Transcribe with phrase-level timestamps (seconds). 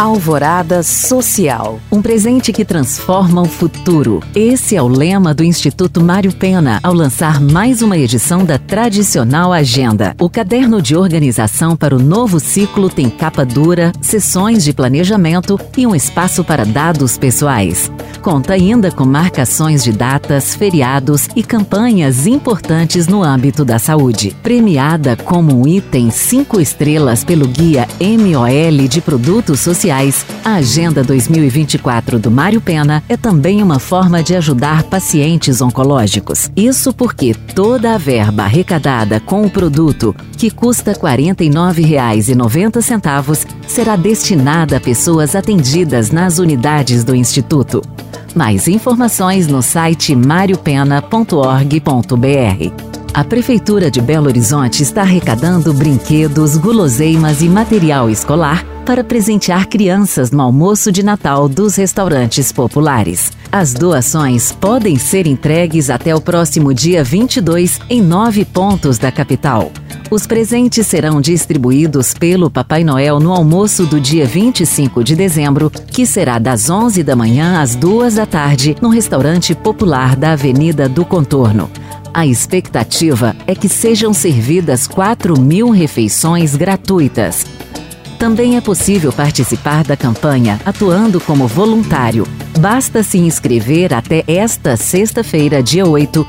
[0.00, 4.22] Alvorada Social, um presente que transforma o futuro.
[4.34, 9.52] Esse é o lema do Instituto Mário Pena ao lançar mais uma edição da tradicional
[9.52, 10.16] agenda.
[10.18, 15.86] O caderno de organização para o novo ciclo tem capa dura, sessões de planejamento e
[15.86, 17.92] um espaço para dados pessoais.
[18.22, 24.34] Conta ainda com marcações de datas, feriados e campanhas importantes no âmbito da saúde.
[24.42, 29.89] Premiada como um item 5 estrelas pelo guia MOL de produtos sociais,
[30.44, 36.48] a Agenda 2024 do Mário Pena é também uma forma de ajudar pacientes oncológicos.
[36.54, 44.76] Isso porque toda a verba arrecadada com o produto, que custa R$ 49,90, será destinada
[44.76, 47.82] a pessoas atendidas nas unidades do Instituto.
[48.32, 53.00] Mais informações no site mariopena.org.br.
[53.12, 60.32] A Prefeitura de Belo Horizonte está arrecadando brinquedos, guloseimas e material escolar para presentear crianças
[60.32, 63.30] no almoço de Natal dos restaurantes populares.
[63.52, 69.70] As doações podem ser entregues até o próximo dia 22 em nove pontos da capital.
[70.10, 76.04] Os presentes serão distribuídos pelo Papai Noel no almoço do dia 25 de dezembro, que
[76.04, 81.04] será das 11 da manhã às 2 da tarde, no restaurante popular da Avenida do
[81.04, 81.70] Contorno.
[82.12, 87.46] A expectativa é que sejam servidas 4 mil refeições gratuitas.
[88.20, 92.26] Também é possível participar da campanha atuando como voluntário.
[92.58, 96.26] Basta se inscrever até esta sexta-feira, dia 8,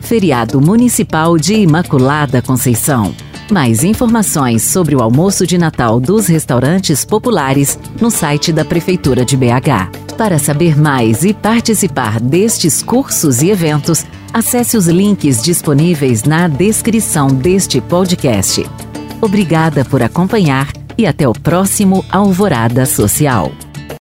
[0.00, 3.12] feriado municipal de Imaculada Conceição.
[3.50, 9.36] Mais informações sobre o almoço de Natal dos restaurantes populares no site da Prefeitura de
[9.36, 10.14] BH.
[10.16, 17.26] Para saber mais e participar destes cursos e eventos, acesse os links disponíveis na descrição
[17.26, 18.64] deste podcast.
[19.20, 23.50] Obrigada por acompanhar e até o próximo Alvorada Social.